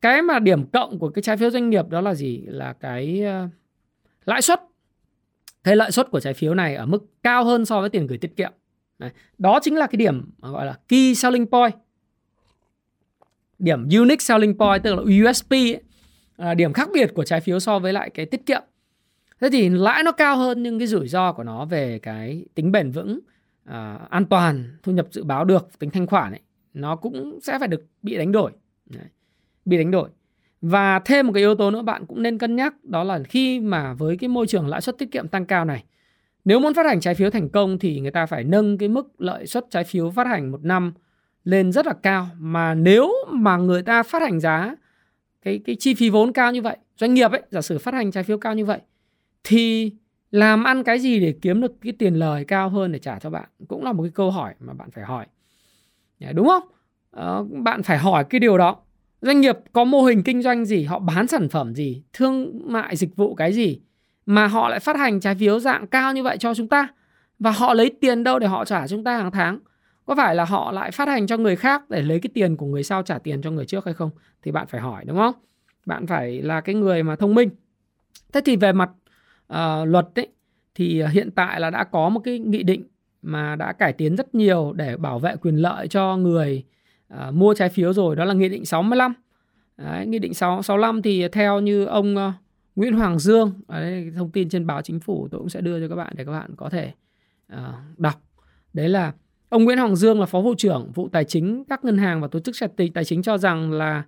[0.00, 2.42] Cái mà điểm cộng của cái trái phiếu doanh nghiệp đó là gì?
[2.46, 3.48] Là cái ờ,
[4.24, 4.60] lãi suất.
[5.64, 8.18] Cái lợi suất của trái phiếu này ở mức cao hơn so với tiền gửi
[8.18, 8.52] tiết kiệm.
[8.98, 9.10] Đấy.
[9.38, 11.74] Đó chính là cái điểm gọi là key selling point.
[13.58, 15.80] Điểm unique selling point tức là USP ấy,
[16.38, 18.62] À, điểm khác biệt của trái phiếu so với lại cái tiết kiệm.
[19.40, 22.72] Thế thì lãi nó cao hơn nhưng cái rủi ro của nó về cái tính
[22.72, 23.20] bền vững,
[23.64, 26.40] à, an toàn, thu nhập dự báo được, tính thanh khoản ấy,
[26.74, 28.52] nó cũng sẽ phải được bị đánh đổi.
[28.86, 29.04] Đấy.
[29.64, 30.08] Bị đánh đổi.
[30.60, 33.60] Và thêm một cái yếu tố nữa bạn cũng nên cân nhắc đó là khi
[33.60, 35.84] mà với cái môi trường lãi suất tiết kiệm tăng cao này
[36.44, 39.20] nếu muốn phát hành trái phiếu thành công thì người ta phải nâng cái mức
[39.20, 40.92] lợi suất trái phiếu phát hành một năm
[41.44, 44.74] lên rất là cao mà nếu mà người ta phát hành giá
[45.42, 48.10] cái cái chi phí vốn cao như vậy doanh nghiệp ấy giả sử phát hành
[48.10, 48.80] trái phiếu cao như vậy
[49.44, 49.92] thì
[50.30, 53.30] làm ăn cái gì để kiếm được cái tiền lời cao hơn để trả cho
[53.30, 53.48] bạn?
[53.68, 55.26] Cũng là một cái câu hỏi mà bạn phải hỏi.
[56.34, 56.62] Đúng không?
[57.10, 58.76] Ờ, bạn phải hỏi cái điều đó.
[59.20, 62.96] Doanh nghiệp có mô hình kinh doanh gì họ bán sản phẩm gì thương mại
[62.96, 63.80] dịch vụ cái gì
[64.26, 66.88] mà họ lại phát hành trái phiếu dạng cao như vậy cho chúng ta?
[67.38, 69.58] Và họ lấy tiền đâu để họ trả chúng ta hàng tháng?
[70.08, 72.66] Có phải là họ lại phát hành cho người khác để lấy cái tiền của
[72.66, 74.10] người sau trả tiền cho người trước hay không?
[74.42, 75.34] Thì bạn phải hỏi đúng không?
[75.86, 77.48] Bạn phải là cái người mà thông minh.
[78.32, 78.90] Thế thì về mặt
[79.52, 80.28] uh, luật ấy
[80.74, 82.84] thì hiện tại là đã có một cái nghị định
[83.22, 86.64] mà đã cải tiến rất nhiều để bảo vệ quyền lợi cho người
[87.14, 89.14] uh, mua trái phiếu rồi đó là nghị định 65
[89.76, 92.34] Đấy, nghị định 6, 65 thì theo như ông uh,
[92.76, 95.88] Nguyễn Hoàng Dương đấy, thông tin trên báo chính phủ tôi cũng sẽ đưa cho
[95.88, 96.92] các bạn để các bạn có thể
[97.52, 97.58] uh,
[97.98, 98.22] đọc.
[98.72, 99.12] Đấy là
[99.48, 102.28] ông Nguyễn Hoàng Dương là phó vụ trưởng vụ tài chính các ngân hàng và
[102.28, 102.56] tổ chức
[102.94, 104.02] tài chính cho rằng là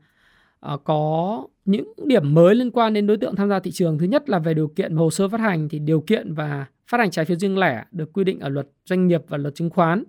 [0.75, 4.07] uh, có những điểm mới liên quan đến đối tượng tham gia thị trường thứ
[4.07, 7.11] nhất là về điều kiện hồ sơ phát hành thì điều kiện và phát hành
[7.11, 10.05] trái phiếu riêng lẻ được quy định ở luật doanh nghiệp và luật chứng khoán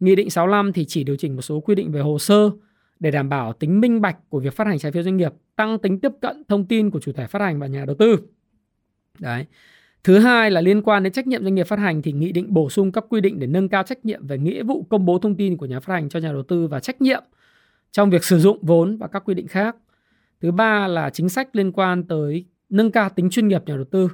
[0.00, 2.50] Nghị định 65 thì chỉ điều chỉnh một số quy định về hồ sơ
[3.00, 5.78] để đảm bảo tính minh bạch của việc phát hành trái phiếu doanh nghiệp, tăng
[5.78, 8.18] tính tiếp cận thông tin của chủ thể phát hành và nhà đầu tư.
[9.18, 9.46] Đấy.
[10.04, 12.46] Thứ hai là liên quan đến trách nhiệm doanh nghiệp phát hành thì nghị định
[12.54, 15.18] bổ sung các quy định để nâng cao trách nhiệm về nghĩa vụ công bố
[15.18, 17.22] thông tin của nhà phát hành cho nhà đầu tư và trách nhiệm
[17.92, 19.76] trong việc sử dụng vốn và các quy định khác.
[20.40, 23.84] Thứ ba là chính sách liên quan tới nâng cao tính chuyên nghiệp nhà đầu
[23.84, 24.08] tư.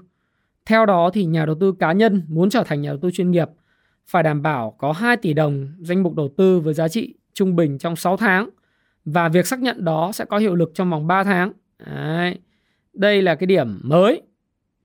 [0.66, 3.31] Theo đó thì nhà đầu tư cá nhân muốn trở thành nhà đầu tư chuyên
[3.31, 3.48] nghiệp
[4.07, 7.57] phải đảm bảo có 2 tỷ đồng danh mục đầu tư với giá trị trung
[7.57, 8.48] bình trong 6 tháng
[9.05, 11.53] và việc xác nhận đó sẽ có hiệu lực trong vòng 3 tháng.
[11.87, 12.38] Đấy.
[12.92, 14.22] Đây là cái điểm mới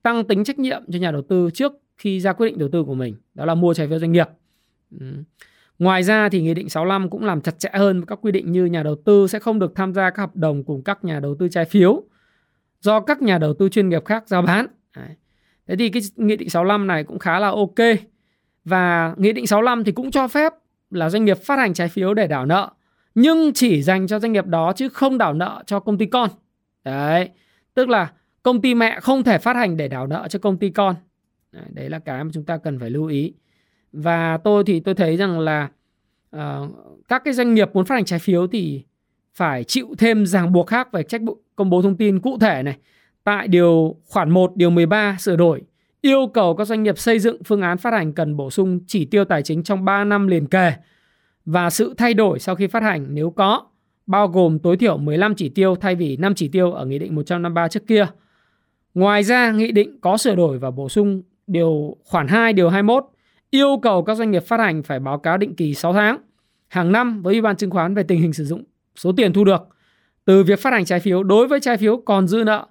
[0.05, 2.83] tăng tính trách nhiệm cho nhà đầu tư trước khi ra quyết định đầu tư
[2.83, 4.27] của mình, đó là mua trái phiếu doanh nghiệp.
[4.99, 5.05] Ừ.
[5.79, 8.65] Ngoài ra thì Nghị định 65 cũng làm chặt chẽ hơn các quy định như
[8.65, 11.35] nhà đầu tư sẽ không được tham gia các hợp đồng cùng các nhà đầu
[11.39, 12.03] tư trái phiếu
[12.81, 14.67] do các nhà đầu tư chuyên nghiệp khác giao bán.
[14.95, 15.09] Đấy.
[15.67, 17.99] Thế thì cái Nghị định 65 này cũng khá là ok.
[18.65, 20.53] Và Nghị định 65 thì cũng cho phép
[20.89, 22.71] là doanh nghiệp phát hành trái phiếu để đảo nợ
[23.15, 26.29] nhưng chỉ dành cho doanh nghiệp đó chứ không đảo nợ cho công ty con.
[26.83, 27.29] Đấy,
[27.73, 28.11] tức là
[28.45, 30.95] công ty mẹ không thể phát hành để đảo nợ cho công ty con.
[31.69, 33.33] Đấy, là cái mà chúng ta cần phải lưu ý.
[33.91, 35.69] Và tôi thì tôi thấy rằng là
[36.35, 36.41] uh,
[37.07, 38.83] các cái doanh nghiệp muốn phát hành trái phiếu thì
[39.33, 42.63] phải chịu thêm ràng buộc khác về trách bộ công bố thông tin cụ thể
[42.63, 42.77] này.
[43.23, 45.61] Tại điều khoản 1 điều 13 sửa đổi
[46.01, 49.05] yêu cầu các doanh nghiệp xây dựng phương án phát hành cần bổ sung chỉ
[49.05, 50.73] tiêu tài chính trong 3 năm liền kề
[51.45, 53.65] và sự thay đổi sau khi phát hành nếu có,
[54.07, 57.15] bao gồm tối thiểu 15 chỉ tiêu thay vì 5 chỉ tiêu ở Nghị định
[57.15, 58.07] 153 trước kia.
[58.95, 63.03] Ngoài ra, Nghị định có sửa đổi và bổ sung điều khoản 2 điều 21
[63.49, 66.17] yêu cầu các doanh nghiệp phát hành phải báo cáo định kỳ 6 tháng
[66.67, 68.63] hàng năm với Ủy ban chứng khoán về tình hình sử dụng
[68.95, 69.61] số tiền thu được
[70.25, 72.67] từ việc phát hành trái phiếu đối với trái phiếu còn dư nợ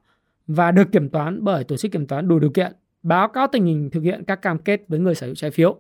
[0.46, 3.64] và được kiểm toán bởi tổ chức kiểm toán đủ điều kiện báo cáo tình
[3.64, 5.76] hình thực hiện các cam kết với người sở hữu trái phiếu.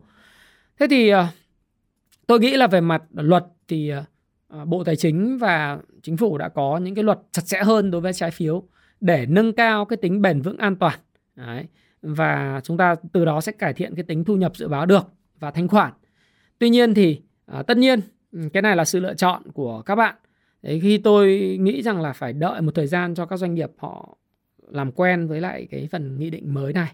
[0.80, 1.26] Thế thì ờ,
[2.26, 4.04] tôi nghĩ là về mặt luật thì ờ,
[4.48, 7.90] ờ, Bộ Tài chính và chính phủ đã có những cái luật chặt chẽ hơn
[7.90, 8.62] đối với trái phiếu
[9.04, 10.98] để nâng cao cái tính bền vững an toàn.
[11.36, 11.66] Đấy.
[12.02, 15.06] Và chúng ta từ đó sẽ cải thiện cái tính thu nhập dự báo được
[15.38, 15.92] và thanh khoản.
[16.58, 18.00] Tuy nhiên thì à, tất nhiên
[18.32, 20.14] ừ, cái này là sự lựa chọn của các bạn.
[20.62, 23.70] Đấy, khi tôi nghĩ rằng là phải đợi một thời gian cho các doanh nghiệp
[23.78, 24.16] họ
[24.70, 26.92] làm quen với lại cái phần nghị định mới này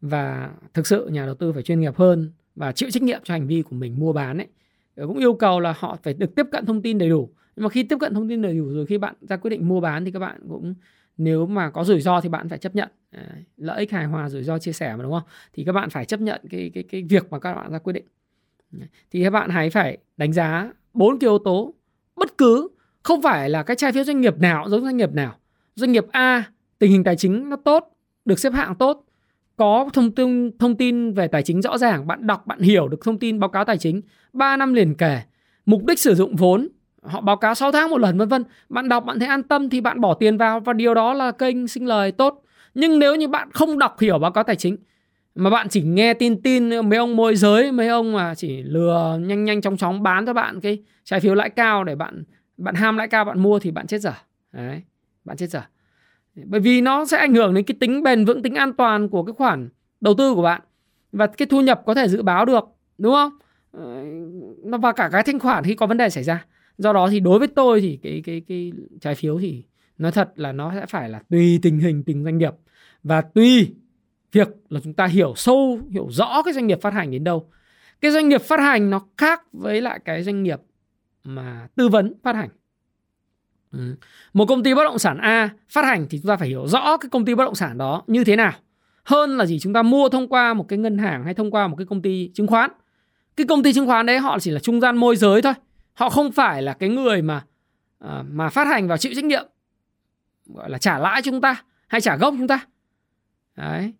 [0.00, 3.34] và thực sự nhà đầu tư phải chuyên nghiệp hơn và chịu trách nhiệm cho
[3.34, 4.46] hành vi của mình mua bán ấy
[4.96, 7.64] ờ, cũng yêu cầu là họ phải được tiếp cận thông tin đầy đủ nhưng
[7.64, 9.80] mà khi tiếp cận thông tin đầy đủ rồi khi bạn ra quyết định mua
[9.80, 10.74] bán thì các bạn cũng
[11.16, 12.88] nếu mà có rủi ro thì bạn phải chấp nhận.
[13.56, 15.22] Lợi ích hài hòa rủi ro chia sẻ mà đúng không?
[15.52, 17.92] Thì các bạn phải chấp nhận cái cái cái việc mà các bạn ra quyết
[17.92, 18.04] định.
[19.10, 21.74] Thì các bạn hãy phải đánh giá bốn cái yếu tố
[22.16, 22.68] bất cứ
[23.02, 25.34] không phải là cái trái phiếu doanh nghiệp nào giống doanh nghiệp nào.
[25.74, 26.44] Doanh nghiệp A
[26.78, 29.04] tình hình tài chính nó tốt được xếp hạng tốt
[29.56, 33.00] có thông tin thông tin về tài chính rõ ràng, bạn đọc bạn hiểu được
[33.04, 35.20] thông tin báo cáo tài chính 3 năm liền kề,
[35.66, 36.68] mục đích sử dụng vốn,
[37.02, 38.44] họ báo cáo 6 tháng một lần vân vân.
[38.68, 41.32] Bạn đọc bạn thấy an tâm thì bạn bỏ tiền vào và điều đó là
[41.32, 42.42] kênh sinh lời tốt.
[42.74, 44.76] Nhưng nếu như bạn không đọc hiểu báo cáo tài chính
[45.34, 49.18] mà bạn chỉ nghe tin tin mấy ông môi giới, mấy ông mà chỉ lừa
[49.20, 52.24] nhanh nhanh chóng chóng bán cho bạn cái trái phiếu lãi cao để bạn
[52.56, 54.12] bạn ham lãi cao bạn mua thì bạn chết dở.
[54.52, 54.82] Đấy,
[55.24, 55.62] bạn chết dở
[56.34, 59.22] bởi vì nó sẽ ảnh hưởng đến cái tính bền vững tính an toàn của
[59.22, 59.68] cái khoản
[60.00, 60.60] đầu tư của bạn
[61.12, 62.64] và cái thu nhập có thể dự báo được
[62.98, 63.32] đúng không
[64.64, 66.44] nó và cả cái thanh khoản khi có vấn đề xảy ra
[66.82, 69.64] do đó thì đối với tôi thì cái cái cái trái phiếu thì
[69.98, 72.52] nói thật là nó sẽ phải là tùy tình hình, từng doanh nghiệp
[73.02, 73.74] và tùy
[74.32, 77.48] việc là chúng ta hiểu sâu, hiểu rõ cái doanh nghiệp phát hành đến đâu
[78.00, 80.60] cái doanh nghiệp phát hành nó khác với lại cái doanh nghiệp
[81.24, 82.48] mà tư vấn phát hành
[83.72, 83.94] Ừ.
[84.32, 86.96] Một công ty bất động sản A phát hành thì chúng ta phải hiểu rõ
[86.96, 88.52] cái công ty bất động sản đó như thế nào.
[89.04, 91.68] Hơn là gì, chúng ta mua thông qua một cái ngân hàng hay thông qua
[91.68, 92.70] một cái công ty chứng khoán.
[93.36, 95.52] Cái công ty chứng khoán đấy họ chỉ là trung gian môi giới thôi.
[95.94, 97.44] Họ không phải là cái người mà
[97.98, 99.44] à, mà phát hành và chịu trách nhiệm
[100.46, 102.66] gọi là trả lãi chúng ta hay trả gốc chúng ta.
[103.56, 103.92] Đấy.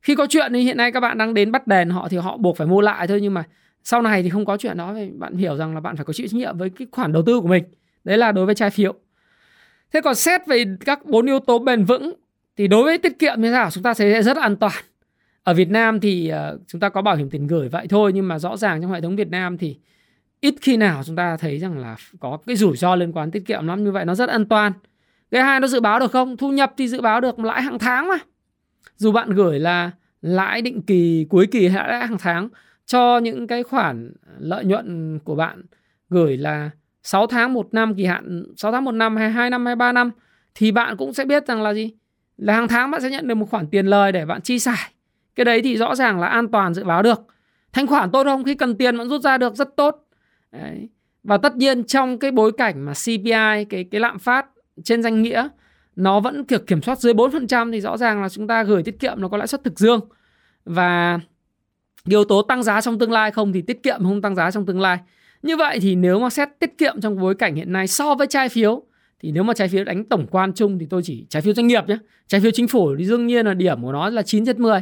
[0.00, 2.36] Khi có chuyện thì hiện nay các bạn đang đến bắt đền họ thì họ
[2.36, 3.44] buộc phải mua lại thôi nhưng mà
[3.84, 6.12] sau này thì không có chuyện đó thì bạn hiểu rằng là bạn phải có
[6.12, 7.64] chịu trách nhiệm với cái khoản đầu tư của mình.
[8.04, 8.94] Đấy là đối với trái phiếu.
[9.92, 12.12] Thế còn xét về các bốn yếu tố bền vững
[12.56, 14.84] thì đối với tiết kiệm như thế nào chúng ta sẽ rất an toàn.
[15.42, 18.28] Ở Việt Nam thì ờ, chúng ta có bảo hiểm tiền gửi vậy thôi nhưng
[18.28, 19.76] mà rõ ràng trong hệ thống Việt Nam thì
[20.40, 23.46] ít khi nào chúng ta thấy rằng là có cái rủi ro liên quan tiết
[23.46, 24.72] kiệm lắm, như vậy nó rất an toàn.
[25.30, 26.36] Cái hai, nó dự báo được không?
[26.36, 28.16] Thu nhập thì dự báo được lãi hàng tháng mà.
[28.96, 29.90] Dù bạn gửi là
[30.22, 32.48] lãi định kỳ cuối kỳ hay lãi hàng tháng,
[32.86, 35.62] cho những cái khoản lợi nhuận của bạn
[36.10, 36.70] gửi là
[37.02, 39.92] 6 tháng một năm kỳ hạn 6 tháng một năm hay 2 năm hay 3
[39.92, 40.10] năm,
[40.54, 41.92] thì bạn cũng sẽ biết rằng là gì?
[42.36, 44.92] Là hàng tháng bạn sẽ nhận được một khoản tiền lời để bạn chi xài.
[45.34, 47.26] Cái đấy thì rõ ràng là an toàn dự báo được.
[47.72, 48.44] Thanh khoản tốt không?
[48.44, 50.07] Khi cần tiền bạn rút ra được, rất tốt
[50.52, 50.88] đấy.
[51.22, 54.46] và tất nhiên trong cái bối cảnh mà CPI cái cái lạm phát
[54.84, 55.48] trên danh nghĩa,
[55.96, 59.00] nó vẫn kiểu kiểm soát dưới 4% thì rõ ràng là chúng ta gửi tiết
[59.00, 60.00] kiệm nó có lãi suất thực dương.
[60.64, 61.20] Và
[62.08, 64.66] yếu tố tăng giá trong tương lai không thì tiết kiệm không tăng giá trong
[64.66, 64.98] tương lai.
[65.42, 68.26] Như vậy thì nếu mà xét tiết kiệm trong bối cảnh hiện nay so với
[68.26, 68.82] trái phiếu,
[69.20, 71.66] thì nếu mà trái phiếu đánh tổng quan chung thì tôi chỉ, trái phiếu doanh
[71.66, 74.46] nghiệp nhé, trái phiếu chính phủ thì đương nhiên là điểm của nó là 9
[74.46, 74.80] trên 10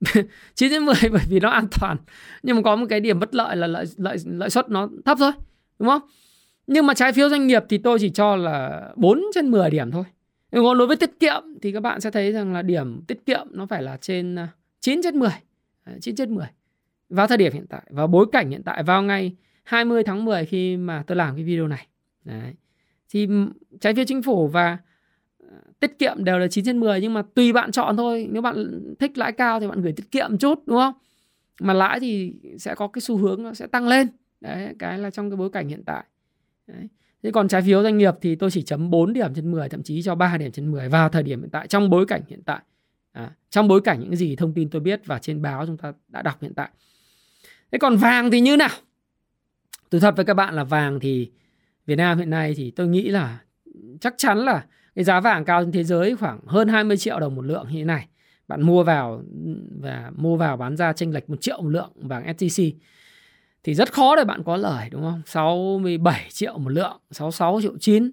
[0.54, 1.96] 9 đến 10 bởi vì nó an toàn.
[2.42, 5.18] Nhưng mà có một cái điểm bất lợi là lợi lợi lợi suất nó thấp
[5.20, 5.32] thôi,
[5.78, 6.02] đúng không?
[6.66, 9.90] Nhưng mà trái phiếu doanh nghiệp thì tôi chỉ cho là 4 trên 10 điểm
[9.90, 10.04] thôi.
[10.52, 13.26] Nhưng còn đối với tiết kiệm thì các bạn sẽ thấy rằng là điểm tiết
[13.26, 14.48] kiệm nó phải là trên à,
[14.80, 15.30] 9 trên 10
[16.00, 16.46] 9 trên 10
[17.08, 20.46] vào thời điểm hiện tại, vào bối cảnh hiện tại, vào ngày 20 tháng 10
[20.46, 21.86] khi mà tôi làm cái video này.
[22.24, 22.54] Đấy.
[23.10, 23.28] thì
[23.80, 24.78] trái phiếu chính phủ và
[25.80, 28.80] tiết kiệm đều là 9 trên 10 nhưng mà tùy bạn chọn thôi nếu bạn
[28.98, 30.94] thích lãi cao thì bạn gửi tiết kiệm chút đúng không
[31.60, 34.06] mà lãi thì sẽ có cái xu hướng nó sẽ tăng lên
[34.40, 36.04] đấy cái là trong cái bối cảnh hiện tại
[36.66, 36.88] đấy.
[37.22, 39.82] Thế còn trái phiếu doanh nghiệp thì tôi chỉ chấm 4 điểm trên 10 thậm
[39.82, 42.42] chí cho 3 điểm trên 10 vào thời điểm hiện tại trong bối cảnh hiện
[42.42, 42.60] tại.
[43.12, 45.92] À, trong bối cảnh những gì thông tin tôi biết và trên báo chúng ta
[46.08, 46.70] đã đọc hiện tại.
[47.72, 48.68] Thế còn vàng thì như nào?
[49.90, 51.30] Tôi thật với các bạn là vàng thì
[51.86, 53.38] Việt Nam hiện nay thì tôi nghĩ là
[54.00, 54.64] chắc chắn là
[54.98, 57.78] cái giá vàng cao trên thế giới khoảng hơn 20 triệu đồng một lượng như
[57.78, 58.08] thế này.
[58.48, 59.22] Bạn mua vào
[59.80, 62.72] và mua vào bán ra chênh lệch một triệu một lượng vàng SJC
[63.62, 65.22] thì rất khó để bạn có lời đúng không?
[65.26, 68.10] 67 triệu một lượng, 66 triệu 9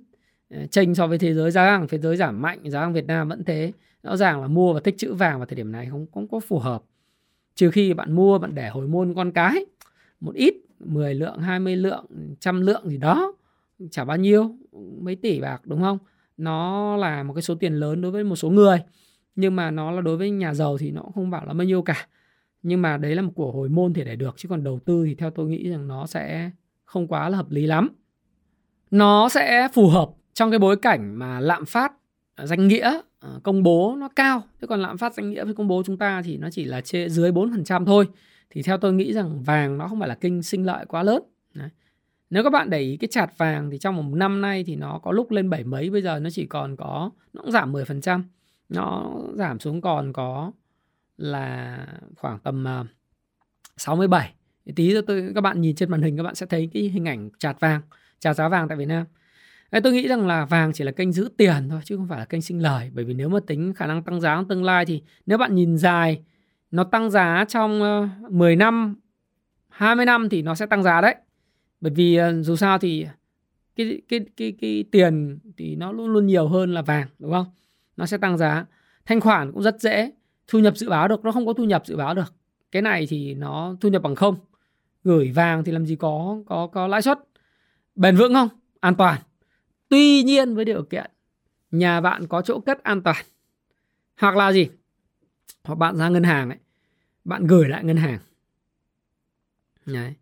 [0.49, 3.05] ờ, chênh so với thế giới giá vàng thế giới giảm mạnh, giá vàng Việt
[3.05, 3.71] Nam vẫn thế.
[4.03, 6.39] Rõ ràng là mua và tích trữ vàng vào thời điểm này không không có
[6.39, 6.83] phù hợp.
[7.55, 9.65] Trừ khi bạn mua bạn để hồi môn con cái
[10.19, 12.05] một ít 10 lượng, 20 lượng,
[12.39, 13.33] trăm lượng gì đó
[13.91, 14.55] chả bao nhiêu,
[15.01, 15.97] mấy tỷ bạc đúng không?
[16.37, 18.83] Nó là một cái số tiền lớn đối với một số người,
[19.35, 21.81] nhưng mà nó là đối với nhà giàu thì nó không bảo là bao nhiêu
[21.81, 22.07] cả.
[22.63, 25.05] Nhưng mà đấy là một của hồi môn thì để được, chứ còn đầu tư
[25.05, 26.51] thì theo tôi nghĩ rằng nó sẽ
[26.85, 27.89] không quá là hợp lý lắm.
[28.91, 31.91] Nó sẽ phù hợp trong cái bối cảnh mà lạm phát
[32.35, 34.43] ờ, danh nghĩa ờ, công bố nó cao.
[34.61, 36.81] Thế còn lạm phát, danh nghĩa với công bố chúng ta thì nó chỉ là
[36.81, 38.07] trên dưới 4% thôi.
[38.49, 41.23] Thì theo tôi nghĩ rằng vàng nó không phải là kinh sinh lợi quá lớn.
[41.53, 41.69] Đấy
[42.29, 44.99] nếu các bạn để ý cái chart vàng thì trong một năm nay thì nó
[45.03, 48.23] có lúc lên bảy mấy bây giờ nó chỉ còn có nó cũng giảm 10%
[48.69, 50.51] nó giảm xuống còn có
[51.17, 51.77] là
[52.15, 52.87] khoảng tầm à, uh,
[53.77, 54.33] 67
[54.75, 57.07] tí nữa tôi các bạn nhìn trên màn hình các bạn sẽ thấy cái hình
[57.07, 57.81] ảnh chart vàng
[58.19, 59.05] chart giá vàng tại Việt Nam.
[59.71, 62.19] Đấy, tôi nghĩ rằng là vàng chỉ là kênh giữ tiền thôi chứ không phải
[62.19, 62.91] là kênh sinh lời.
[62.93, 65.55] Bởi vì nếu mà tính khả năng tăng giá trong tương lai thì nếu bạn
[65.55, 66.21] nhìn dài
[66.71, 68.95] nó tăng giá trong ờ, 10 năm
[69.69, 71.15] 20 năm thì nó sẽ tăng giá đấy
[71.81, 73.05] bởi vì ờ, dù sao thì
[73.75, 77.45] cái cái cái cái tiền thì nó luôn luôn nhiều hơn là vàng, đúng không?
[77.97, 78.65] Nó sẽ tăng giá.
[79.05, 80.11] Thanh khoản cũng rất dễ.
[80.47, 82.33] Thu nhập dự báo được, nó không có thu nhập dự báo được.
[82.71, 84.35] Cái này thì nó thu nhập bằng không.
[85.03, 87.19] Gửi vàng thì làm gì có có có lãi suất.
[87.95, 88.49] Bền vững không?
[88.79, 89.21] An toàn.
[89.89, 91.11] Tuy nhiên với điều kiện,
[91.71, 93.25] nhà bạn có chỗ cất an toàn.
[94.19, 94.69] Hoặc là gì?
[95.63, 96.57] Hoặc bạn ra ngân hàng ấy.
[97.25, 98.19] Bạn gửi lại ngân hàng.
[99.85, 100.13] Đấy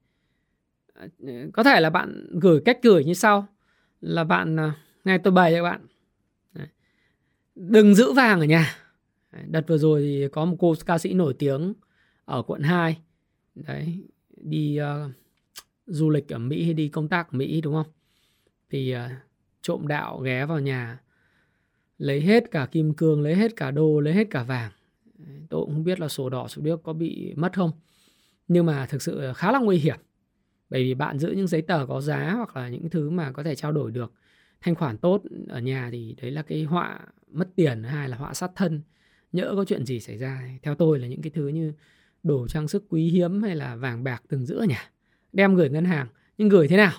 [1.54, 3.48] có thể là bạn gửi cách gửi như sau
[4.02, 4.72] là bạn ngay
[5.06, 5.88] nghe tôi bày cho bạn
[7.56, 8.76] đừng giữ vàng ở nhà
[9.48, 11.74] Đợt vừa rồi thì có một cô ca sĩ nổi tiếng
[12.26, 12.98] ở quận 2
[13.56, 13.98] đấy
[14.38, 15.12] đi uh,
[15.86, 17.88] du lịch ở Mỹ hay đi công tác ở Mỹ đúng không?
[18.70, 19.12] Thì uh,
[19.62, 21.00] trộm đạo ghé vào nhà
[21.98, 24.72] lấy hết cả kim cương, lấy hết cả đô, lấy hết cả vàng.
[25.50, 27.72] Tôi cũng không biết là sổ đỏ sổ điếc có bị mất không.
[28.48, 30.00] Nhưng mà thực sự khá là nguy hiểm.
[30.74, 33.44] Bởi vì bạn giữ những giấy tờ có giá hoặc là những thứ mà có
[33.44, 34.14] thể trao đổi được
[34.62, 37.00] thanh khoản tốt ở nhà thì đấy là cái họa
[37.32, 38.82] mất tiền hay là họa sát thân.
[39.32, 41.74] Nhỡ có chuyện gì xảy ra theo tôi là những cái thứ như
[42.24, 44.90] đồ trang sức quý hiếm hay là vàng bạc từng giữ ở nhà
[45.34, 46.08] đem gửi ngân hàng
[46.38, 46.94] nhưng gửi thế nào?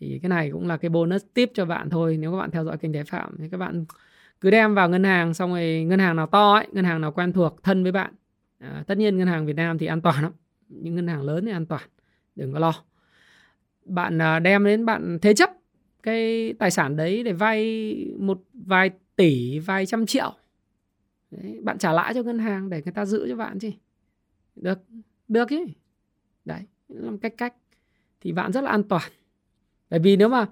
[0.00, 2.64] Thì cái này cũng là cái bonus tip cho bạn thôi nếu các bạn theo
[2.64, 3.84] dõi kênh Thái Phạm thì các bạn
[4.40, 7.12] cứ đem vào ngân hàng xong rồi ngân hàng nào to ấy ngân hàng nào
[7.12, 8.14] quen thuộc thân với bạn.
[8.58, 10.32] À, tất nhiên ngân hàng Việt Nam thì an toàn lắm
[10.68, 11.82] những ngân hàng lớn thì an toàn
[12.36, 12.74] đừng có lo.
[13.84, 15.50] Bạn à, đem đến bạn thế chấp
[16.02, 20.34] cái tài sản đấy để vay một vài tỷ vài trăm triệu.
[21.30, 23.70] Đấy, bạn trả lãi cho ngân hàng để người ta giữ cho bạn chứ.
[24.56, 24.78] Được
[25.28, 25.64] được chứ.
[26.44, 27.54] Đấy làm cách cách.
[28.20, 29.12] Thì bạn rất là an toàn.
[29.90, 30.46] Bởi vì nếu mà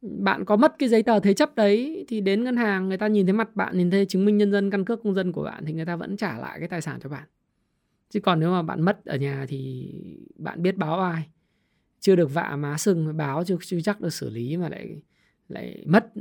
[0.00, 3.06] bạn có mất cái giấy tờ thế chấp đấy thì đến ngân hàng người ta
[3.06, 5.42] nhìn thấy mặt bạn nhìn thấy chứng minh nhân dân căn cước công dân của
[5.42, 7.28] bạn thì người ta vẫn trả lại cái tài sản cho bạn
[8.10, 9.92] chứ còn nếu mà bạn mất ở nhà thì
[10.36, 11.28] bạn biết báo ai?
[12.00, 15.02] Chưa được vạ má sưng báo chưa, chưa chắc được xử lý mà lại
[15.48, 16.12] lại mất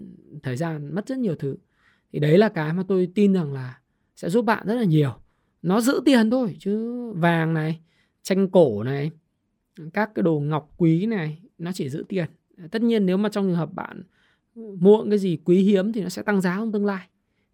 [0.44, 1.56] thời gian mất rất nhiều thứ.
[2.14, 3.80] Thì đấy là cái mà tôi tin rằng là
[4.16, 5.14] sẽ giúp bạn rất là nhiều.
[5.62, 7.80] Nó giữ tiền thôi chứ vàng này
[8.24, 9.12] tranh cổ này
[9.94, 12.26] các cái đồ ngọc quý này nó chỉ giữ tiền.
[12.72, 14.04] Tất nhiên nếu mà trong trường hợp bạn
[14.56, 17.08] mua cái gì quý hiếm thì nó sẽ tăng giá trong tương lai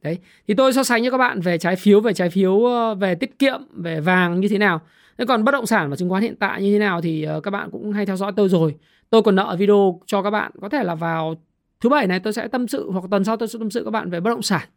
[0.06, 2.96] đấy, thì tôi so sánh cho các bạn về trái phiếu, về trái phiếu ờ,
[2.96, 4.82] về tiết kiệm, về vàng như thế nào.
[5.18, 7.42] Thế còn bất động sản và chứng khoán hiện tại như thế nào thì ờ,
[7.42, 8.76] các bạn cũng hay theo dõi tôi rồi.
[9.10, 11.36] Tôi còn nợ video cho các bạn, có thể là vào
[11.82, 13.92] thứ bảy này tôi sẽ tâm sự, hoặc tuần sau tôi sẽ tâm sự các
[13.92, 14.68] bạn về bất động sản.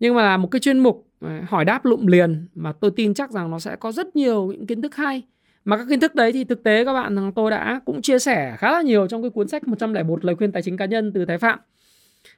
[0.00, 3.14] Nhưng mà là một cái chuyên mục ờ, hỏi đáp lụm liền mà tôi tin
[3.14, 5.22] chắc rằng nó sẽ có rất nhiều những kiến thức hay.
[5.64, 8.56] Mà các kiến thức đấy thì thực tế các bạn tôi đã cũng chia sẻ
[8.58, 11.24] khá là nhiều trong cái cuốn sách 101 lời khuyên tài chính cá nhân từ
[11.24, 11.58] Thái Phạm.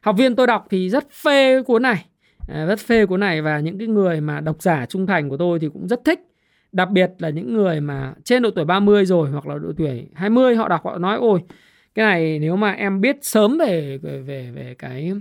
[0.00, 2.06] Học viên tôi đọc thì rất phê cuốn này,
[2.48, 5.36] à, rất phê cuốn này và những cái người mà độc giả trung thành của
[5.36, 6.20] tôi thì cũng rất thích.
[6.72, 10.08] Đặc biệt là những người mà trên độ tuổi 30 rồi hoặc là độ tuổi
[10.14, 11.40] 20 họ đọc họ nói ôi
[11.94, 15.12] cái này nếu mà em biết sớm về về về, về cái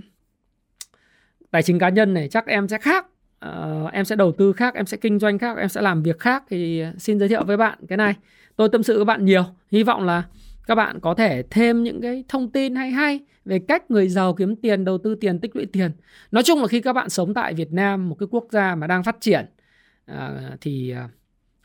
[1.50, 3.06] tài chính cá nhân này chắc em sẽ khác.
[3.46, 6.18] Uh, em sẽ đầu tư khác em sẽ kinh doanh khác em sẽ làm việc
[6.18, 6.44] khác.
[6.50, 8.14] Thì à, xin giới thiệu với bạn cái này.
[8.56, 9.44] Tôi tâm sự với bạn nhiều.
[9.70, 10.22] Hy vọng là
[10.66, 14.34] các bạn có thể thêm những cái thông tin hay hay về cách người giàu
[14.34, 15.92] kiếm tiền đầu tư tiền tích lũy tiền.
[16.30, 18.86] Nói chung là khi các bạn sống tại Việt Nam một cái quốc gia mà
[18.86, 19.46] đang phát triển
[20.06, 21.08] à, thì à,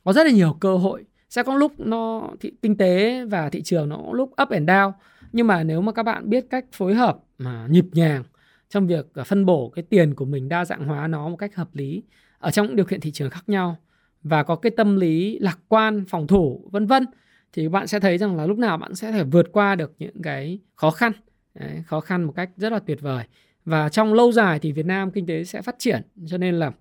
[0.04, 1.06] có rất là nhiều cơ hội.
[1.30, 4.92] Sẽ có lúc nó thị, kinh tế và thị trường nó lúc up and down.
[5.32, 8.24] Nhưng mà nếu mà các bạn biết cách phối hợp mà nhịp nhàng
[8.70, 11.56] trong việc à, phân bổ cái tiền của mình đa dạng hóa nó một cách
[11.56, 12.04] hợp lý
[12.40, 13.78] ở trong những điều kiện thị trường khác nhau
[14.24, 17.06] và có cái tâm lý lạc quan phòng thủ vân vân
[17.54, 20.22] thì bạn sẽ thấy rằng là lúc nào bạn sẽ thể vượt qua được những
[20.22, 21.12] cái khó khăn.
[21.60, 23.24] Đấy, khó khăn một cách rất là tuyệt vời.
[23.66, 26.72] Và trong lâu dài thì Việt Nam kinh tế sẽ phát triển cho nên là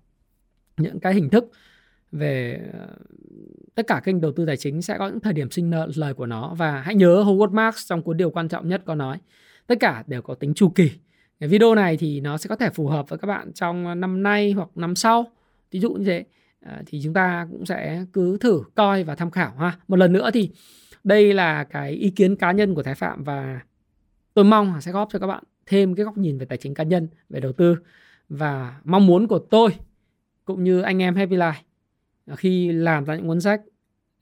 [0.77, 1.51] những cái hình thức
[2.11, 2.87] về ờ,
[3.75, 6.25] tất cả kênh đầu tư tài chính sẽ có những thời điểm sinh lời của
[6.25, 6.53] nó.
[6.57, 9.17] Và hãy nhớ Howard Marks trong cuốn điều quan trọng nhất có nói
[9.67, 10.91] tất cả đều có tính chu kỳ.
[11.39, 14.23] Cái video này thì nó sẽ có thể phù hợp với các bạn trong năm
[14.23, 15.25] nay hoặc năm sau.
[15.71, 16.25] Ví dụ như thế.
[16.65, 19.77] Ờ, thì chúng ta cũng sẽ cứ thử coi và tham khảo ha.
[19.87, 20.49] Một lần nữa thì
[21.03, 23.59] đây là cái ý kiến cá nhân của thái phạm và
[24.37, 26.83] tôi mong sẽ góp cho các bạn thêm cái góc nhìn về tài chính cá
[26.83, 27.77] nhân, về đầu tư.
[28.29, 29.69] Và mong muốn của tôi
[30.45, 31.61] cũng như anh em Happy Life
[32.25, 33.61] à, khi làm ra những cuốn sách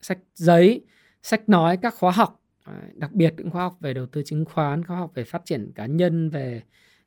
[0.01, 0.81] sách giấy,
[1.23, 4.45] sách nói, các khóa học à, đặc biệt những khóa học về đầu tư chứng
[4.45, 6.63] khoán, khóa học về phát triển cá nhân, về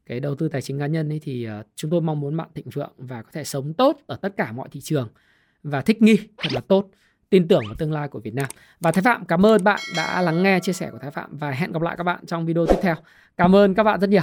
[0.06, 2.48] cái đầu tư tài chính cá nhân ấy thì à, chúng tôi mong muốn bạn
[2.54, 5.08] thịnh vượng và có thể sống tốt ở tất cả mọi thị trường
[5.62, 6.90] và thích nghi thật là tốt
[7.30, 8.46] tin tưởng vào tương lai của Việt Nam.
[8.80, 11.50] Và Thái Phạm, cảm ơn bạn đã lắng nghe, chia sẻ của Thái Phạm và
[11.50, 12.94] hẹn gặp lại các bạn trong video tiếp theo.
[13.36, 14.22] Cảm ơn các bạn rất nhiều.